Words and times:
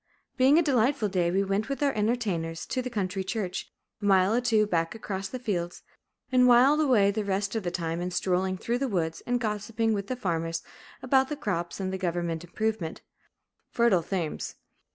Being 0.35 0.57
a 0.57 0.63
delightful 0.63 1.09
day, 1.09 1.29
we 1.29 1.43
went 1.43 1.69
with 1.69 1.83
our 1.83 1.91
entertainers 1.91 2.65
to 2.65 2.81
the 2.81 2.89
country 2.89 3.23
church, 3.23 3.71
a 4.01 4.05
mile 4.05 4.33
or 4.33 4.41
two 4.41 4.65
back 4.65 4.95
across 4.95 5.27
the 5.29 5.37
fields, 5.37 5.83
and 6.31 6.47
whiled 6.47 6.81
away 6.81 7.11
the 7.11 7.23
rest 7.23 7.55
of 7.55 7.61
the 7.61 7.69
time 7.69 8.01
in 8.01 8.09
strolling 8.09 8.57
through 8.57 8.79
the 8.79 8.87
woods 8.87 9.21
and 9.27 9.39
gossiping 9.39 9.93
with 9.93 10.07
the 10.07 10.15
farmers 10.15 10.63
about 11.03 11.29
the 11.29 11.35
crops 11.35 11.79
and 11.79 11.93
the 11.93 11.99
government 11.99 12.43
improvement, 12.43 13.01
fertile 13.69 14.01
themes. 14.01 14.55